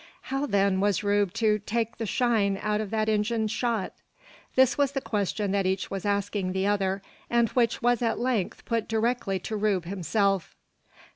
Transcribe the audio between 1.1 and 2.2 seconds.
to "take the